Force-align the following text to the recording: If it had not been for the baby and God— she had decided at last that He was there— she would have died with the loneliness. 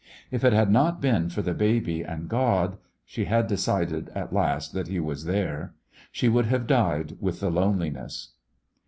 If 0.31 0.43
it 0.43 0.51
had 0.51 0.71
not 0.71 0.99
been 0.99 1.29
for 1.29 1.43
the 1.43 1.53
baby 1.53 2.01
and 2.01 2.27
God— 2.27 2.79
she 3.05 3.25
had 3.25 3.45
decided 3.45 4.09
at 4.15 4.33
last 4.33 4.73
that 4.73 4.87
He 4.87 4.99
was 4.99 5.25
there— 5.25 5.75
she 6.11 6.27
would 6.27 6.47
have 6.47 6.65
died 6.65 7.17
with 7.21 7.39
the 7.39 7.51
loneliness. 7.51 8.29